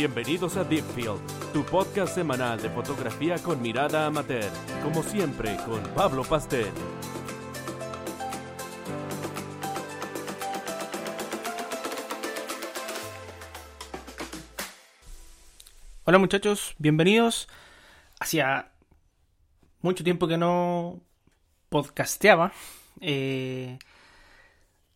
[0.00, 1.20] Bienvenidos a Deepfield,
[1.52, 4.50] tu podcast semanal de fotografía con mirada amateur,
[4.82, 6.72] como siempre con Pablo Pastel.
[16.04, 17.46] Hola muchachos, bienvenidos.
[18.20, 18.72] Hacía
[19.82, 21.02] mucho tiempo que no
[21.68, 22.54] podcasteaba.
[23.02, 23.78] Eh,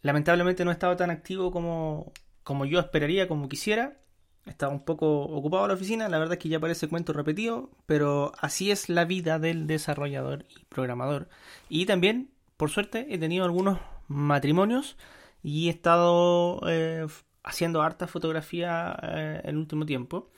[0.00, 3.98] lamentablemente no he estado tan activo como, como yo esperaría, como quisiera.
[4.46, 8.32] Estaba un poco ocupado la oficina, la verdad es que ya parece cuento repetido, pero
[8.40, 11.28] así es la vida del desarrollador y programador.
[11.68, 13.78] Y también, por suerte, he tenido algunos
[14.08, 14.96] matrimonios
[15.42, 17.06] y he estado eh,
[17.42, 20.30] haciendo harta fotografía eh, el último tiempo.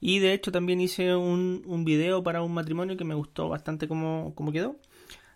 [0.00, 3.86] Y de hecho también hice un, un video para un matrimonio que me gustó bastante
[3.86, 4.76] cómo, cómo quedó.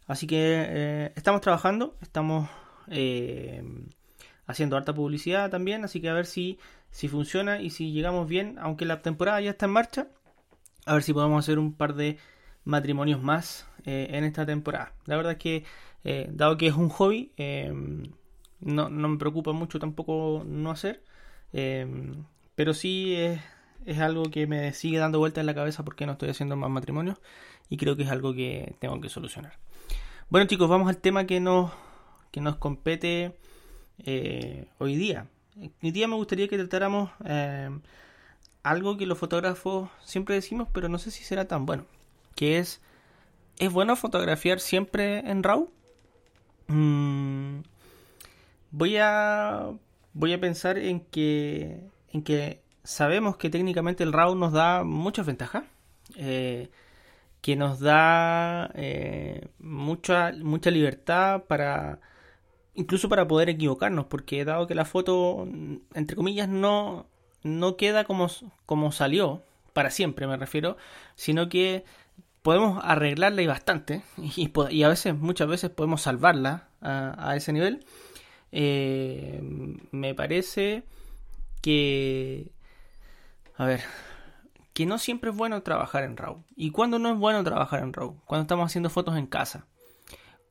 [0.06, 2.48] Así que eh, estamos trabajando, estamos
[2.88, 3.62] eh,
[4.46, 6.58] haciendo harta publicidad también, así que a ver si,
[6.94, 10.06] si funciona y si llegamos bien, aunque la temporada ya está en marcha,
[10.86, 12.18] a ver si podemos hacer un par de
[12.62, 14.92] matrimonios más eh, en esta temporada.
[15.04, 15.64] La verdad es que,
[16.04, 17.72] eh, dado que es un hobby, eh,
[18.60, 21.02] no, me preocupa mucho tampoco no hacer,
[22.54, 26.28] pero sí es, algo que me sigue dando vuelta en la cabeza porque no estoy
[26.28, 27.18] haciendo más matrimonios
[27.68, 29.58] y creo que es algo que tengo que solucionar.
[30.30, 31.72] Bueno chicos, vamos al tema que nos,
[32.30, 33.36] que nos compete
[33.98, 35.26] eh, hoy día.
[35.56, 37.70] Hoy día me gustaría que tratáramos eh,
[38.62, 41.86] algo que los fotógrafos siempre decimos, pero no sé si será tan bueno,
[42.34, 42.80] que es,
[43.58, 45.70] ¿es bueno fotografiar siempre en RAW?
[46.66, 47.60] Mm,
[48.70, 49.70] voy a
[50.14, 51.80] voy a pensar en que
[52.12, 55.64] en que sabemos que técnicamente el RAW nos da muchas ventajas.
[56.16, 56.70] Eh,
[57.44, 62.00] que nos da eh, mucha, mucha libertad para
[62.74, 65.46] incluso para poder equivocarnos, porque dado que la foto,
[65.94, 67.06] entre comillas, no,
[67.42, 68.28] no queda como,
[68.66, 69.42] como salió,
[69.72, 70.76] para siempre me refiero,
[71.14, 71.84] sino que
[72.42, 77.84] podemos arreglarla y bastante, y, a veces, muchas veces podemos salvarla a, ese nivel.
[78.52, 79.40] Eh,
[79.90, 80.84] me parece
[81.62, 82.52] que...
[83.56, 83.82] A ver,
[84.74, 86.42] que no siempre es bueno trabajar en RAW.
[86.56, 88.20] ¿Y cuando no es bueno trabajar en RAW?
[88.26, 89.66] Cuando estamos haciendo fotos en casa.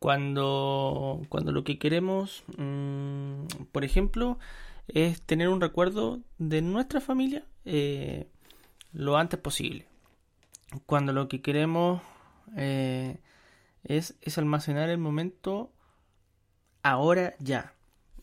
[0.04, 4.38] Cuando, cuando lo que queremos, mmm, por ejemplo,
[4.90, 8.28] es tener un recuerdo de nuestra familia eh,
[8.92, 9.88] lo antes posible.
[10.86, 12.02] Cuando lo que queremos
[12.58, 13.22] eh,
[13.86, 15.72] es, es almacenar el momento
[16.82, 17.74] ahora ya.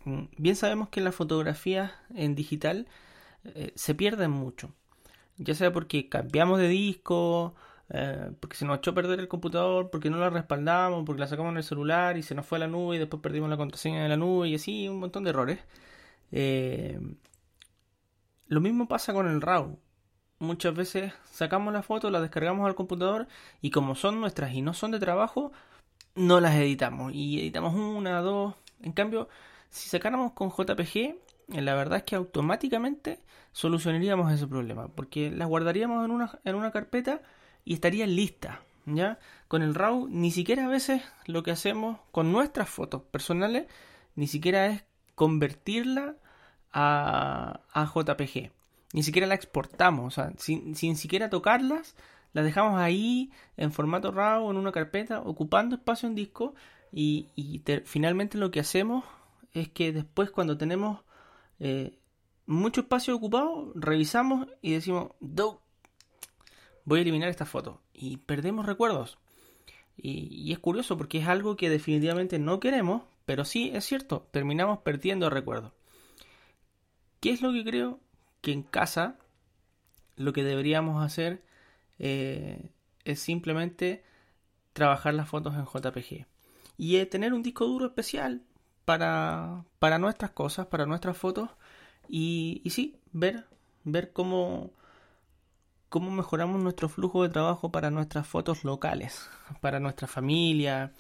[0.04, 2.88] Mm, bien sabemos que las fotografías en digital
[3.44, 4.74] eh, se pierden mucho
[5.40, 7.54] ya sea porque cambiamos de disco,
[7.92, 11.26] eh, porque se nos echó a perder el computador, porque no la respaldamos, porque la
[11.26, 13.56] sacamos en el celular y se nos fue a la nube y después perdimos la
[13.56, 15.58] contraseña de la nube y así un montón de errores.
[16.32, 17.00] Eh,
[18.46, 19.78] lo mismo pasa con el RAW.
[20.38, 23.28] Muchas veces sacamos la foto, la descargamos al computador
[23.60, 25.52] y como son nuestras y no son de trabajo,
[26.14, 27.12] no las editamos.
[27.14, 28.54] Y editamos una, dos.
[28.82, 29.28] En cambio,
[29.68, 31.16] si sacáramos con JPG, eh,
[31.62, 33.20] la verdad es que automáticamente
[33.52, 37.20] solucionaríamos ese problema, porque las guardaríamos en una, en una carpeta
[37.64, 38.58] y estarían listas.
[38.86, 39.18] ¿ya?
[39.48, 43.66] Con el RAW ni siquiera a veces lo que hacemos con nuestras fotos personales,
[44.14, 44.84] ni siquiera es
[45.14, 46.16] convertirla
[46.72, 48.50] a, a JPG.
[48.92, 51.94] Ni siquiera la exportamos, o sea, sin, sin siquiera tocarlas,
[52.32, 56.54] las dejamos ahí en formato RAW en una carpeta, ocupando espacio en disco
[56.92, 59.04] y, y te, finalmente lo que hacemos
[59.52, 61.00] es que después cuando tenemos
[61.58, 61.98] eh,
[62.46, 65.12] mucho espacio ocupado, revisamos y decimos,
[66.84, 67.80] voy a eliminar esta foto.
[67.92, 69.18] Y perdemos recuerdos.
[69.96, 74.78] Y, es curioso porque es algo que definitivamente no queremos, pero sí es cierto, terminamos
[74.78, 75.72] perdiendo recuerdos.
[77.20, 78.00] ¿Qué es lo que creo?
[78.40, 79.18] Que en casa
[80.16, 81.42] lo que deberíamos hacer
[81.98, 82.70] eh,
[83.04, 84.04] es simplemente
[84.72, 86.26] trabajar las fotos en JPG.
[86.78, 88.42] Y eh, tener un disco duro especial
[88.86, 91.50] para, para nuestras cosas, para nuestras fotos.
[92.08, 93.46] Y, y sí, ver,
[93.84, 94.72] ver cómo,
[95.90, 99.28] cómo mejoramos nuestro flujo de trabajo para nuestras fotos locales,
[99.60, 100.92] para nuestra familia,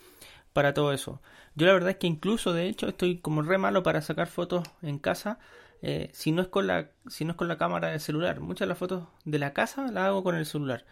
[0.52, 1.22] para todo eso.
[1.54, 4.68] Yo la verdad es que incluso de hecho estoy como re malo para sacar fotos
[4.82, 5.38] en casa.
[5.82, 8.66] Eh, si no es con la si no es con la cámara del celular muchas
[8.66, 10.84] de las fotos de la casa las hago con el celular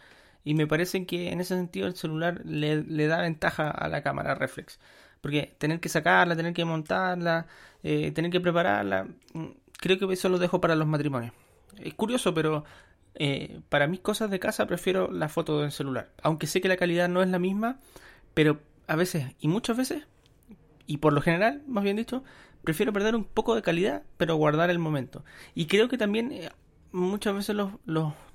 [0.45, 4.03] y me parece que en ese sentido el celular le, le da ventaja a la
[4.03, 4.79] cámara reflex
[5.21, 7.47] porque tener que sacarla, tener que montarla,
[7.83, 9.47] eh, tener que prepararla, mm,
[9.79, 11.33] creo que eso lo dejo para los matrimonios.
[11.79, 12.65] Es curioso, pero
[13.14, 16.10] eh, para mis cosas de casa prefiero la foto del celular.
[16.22, 17.78] Aunque sé que la calidad no es la misma,
[18.34, 20.05] pero a veces, y muchas veces,
[20.87, 22.25] y por lo general, más bien dicho,
[22.64, 25.25] prefiero perder un poco de calidad, pero guardar el momento.
[25.55, 26.50] Y creo que también, eh,
[26.93, 27.72] muchas veces los,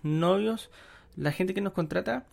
[0.04, 0.70] novios,
[1.16, 2.26] la gente que nos contrata,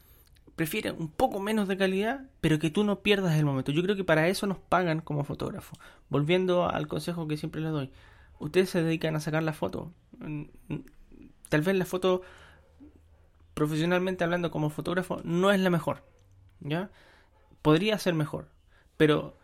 [0.57, 3.73] prefiere un poco menos de calidad, pero que tú no pierdas el momento.
[3.73, 5.77] Yo creo que para eso nos pagan como fotógrafo.
[6.11, 7.91] Volviendo al consejo que siempre les doy.
[8.39, 9.93] Ustedes se dedican a sacar la foto.
[11.51, 12.23] Tal vez la foto,
[13.53, 16.03] profesionalmente hablando como fotógrafo, no es la mejor.
[16.61, 16.91] ¿Ya?
[17.61, 18.49] Podría ser mejor.
[18.97, 19.37] Pero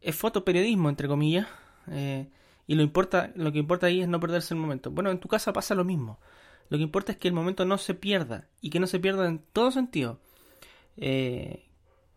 [0.00, 1.46] es fotoperiodismo, entre comillas.
[1.90, 2.30] Eh,
[2.66, 4.90] y lo, importa, lo que importa ahí es no perderse el momento.
[4.90, 6.18] Bueno, en tu casa pasa lo mismo.
[6.70, 8.48] Lo que importa es que el momento no se pierda.
[8.62, 10.20] Y que no se pierda en todo sentido.
[10.96, 11.68] Eh,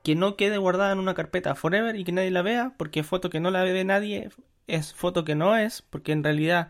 [0.04, 3.30] que no quede guardada en una carpeta forever y que nadie la vea, porque foto
[3.30, 4.30] que no la ve nadie
[4.68, 6.70] es foto que no es, porque en realidad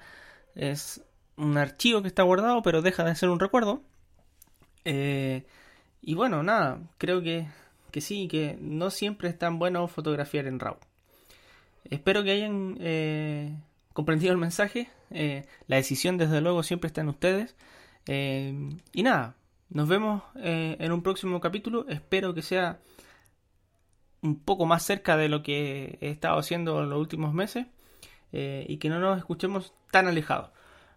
[0.55, 1.03] es
[1.37, 3.81] un archivo que está guardado, pero deja de ser un recuerdo.
[4.85, 5.45] Eh,
[6.01, 7.47] y bueno, nada, creo que,
[7.91, 10.77] que sí, que no siempre es tan bueno fotografiar en RAW.
[11.85, 13.55] Espero que hayan eh,
[13.93, 14.89] comprendido el mensaje.
[15.09, 17.55] la decisión, desde luego, siempre está en ustedes.
[18.07, 19.35] y nada,
[19.71, 21.87] nos vemos eh, en un próximo capítulo.
[21.87, 22.79] Espero que sea
[24.21, 27.67] un poco más cerca de lo que he estado haciendo en los últimos meses
[28.33, 30.49] eh, y que no nos escuchemos tan alejados.